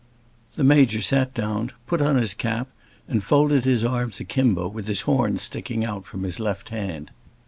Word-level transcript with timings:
The 0.55 0.63
Major 0.63 0.99
sat 0.99 1.31
down, 1.35 1.73
put 1.85 2.01
on 2.01 2.15
his 2.15 2.33
cap, 2.33 2.71
and 3.07 3.23
folded 3.23 3.65
his 3.65 3.83
arms 3.83 4.19
akimbo, 4.19 4.67
with 4.67 4.87
his 4.87 5.01
horn 5.01 5.37
sticking 5.37 5.85
out 5.85 6.07
from 6.07 6.23
his 6.23 6.39
left 6.39 6.69
hand. 6.69 7.11